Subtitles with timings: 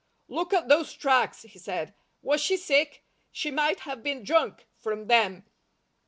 [0.27, 1.93] "Look at those tracks," he said.
[2.23, 3.05] "Was she sick?
[3.31, 5.45] She might have been drunk, from them."